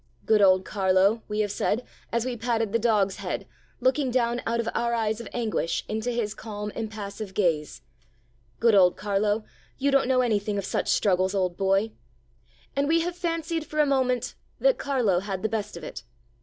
'Good 0.25 0.41
old 0.41 0.65
Carlo!' 0.65 1.21
we 1.27 1.41
have 1.41 1.51
said, 1.51 1.85
as 2.11 2.25
we 2.25 2.35
patted 2.35 2.73
the 2.73 2.79
dog's 2.79 3.17
head, 3.17 3.45
looking 3.79 4.09
down 4.09 4.41
out 4.47 4.59
of 4.59 4.67
our 4.73 4.95
eyes 4.95 5.21
of 5.21 5.27
anguish 5.31 5.85
into 5.87 6.09
his 6.09 6.33
calm, 6.33 6.71
impassive 6.71 7.35
gaze. 7.35 7.83
'Good 8.59 8.73
old 8.73 8.97
Carlo, 8.97 9.43
you 9.77 9.91
don't 9.91 10.07
know 10.07 10.21
anything 10.21 10.57
of 10.57 10.65
such 10.65 10.87
struggles, 10.89 11.35
old 11.35 11.55
boy!' 11.55 11.91
And 12.75 12.87
we 12.87 13.01
have 13.01 13.15
fancied 13.15 13.63
for 13.63 13.77
a 13.79 13.85
moment 13.85 14.33
that 14.59 14.79
Carlo 14.79 15.19
had 15.19 15.43
the 15.43 15.49
best 15.49 15.77
of 15.77 15.83
it. 15.83 16.03